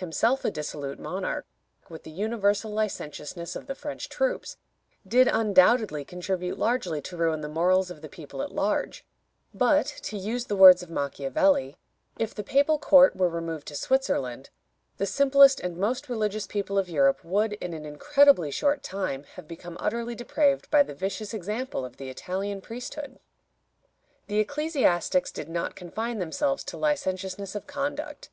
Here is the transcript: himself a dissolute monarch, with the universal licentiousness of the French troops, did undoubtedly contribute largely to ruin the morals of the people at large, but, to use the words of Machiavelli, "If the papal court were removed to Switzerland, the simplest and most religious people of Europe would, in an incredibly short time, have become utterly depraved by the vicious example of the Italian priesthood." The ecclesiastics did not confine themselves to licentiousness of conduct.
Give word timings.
himself 0.00 0.46
a 0.46 0.50
dissolute 0.50 0.98
monarch, 0.98 1.44
with 1.90 2.04
the 2.04 2.10
universal 2.10 2.70
licentiousness 2.70 3.54
of 3.54 3.66
the 3.66 3.74
French 3.74 4.08
troops, 4.08 4.56
did 5.06 5.28
undoubtedly 5.28 6.06
contribute 6.06 6.58
largely 6.58 7.02
to 7.02 7.18
ruin 7.18 7.42
the 7.42 7.50
morals 7.50 7.90
of 7.90 8.00
the 8.00 8.08
people 8.08 8.40
at 8.40 8.50
large, 8.50 9.04
but, 9.52 9.84
to 9.84 10.16
use 10.16 10.46
the 10.46 10.56
words 10.56 10.82
of 10.82 10.88
Machiavelli, 10.88 11.76
"If 12.18 12.34
the 12.34 12.42
papal 12.42 12.78
court 12.78 13.14
were 13.14 13.28
removed 13.28 13.66
to 13.68 13.74
Switzerland, 13.74 14.48
the 14.96 15.04
simplest 15.04 15.60
and 15.60 15.76
most 15.76 16.08
religious 16.08 16.46
people 16.46 16.78
of 16.78 16.88
Europe 16.88 17.22
would, 17.22 17.52
in 17.52 17.74
an 17.74 17.84
incredibly 17.84 18.50
short 18.50 18.82
time, 18.82 19.24
have 19.34 19.46
become 19.46 19.76
utterly 19.78 20.14
depraved 20.14 20.70
by 20.70 20.82
the 20.82 20.94
vicious 20.94 21.34
example 21.34 21.84
of 21.84 21.98
the 21.98 22.08
Italian 22.08 22.62
priesthood." 22.62 23.18
The 24.28 24.38
ecclesiastics 24.38 25.30
did 25.30 25.50
not 25.50 25.76
confine 25.76 26.20
themselves 26.20 26.64
to 26.64 26.78
licentiousness 26.78 27.54
of 27.54 27.66
conduct. 27.66 28.30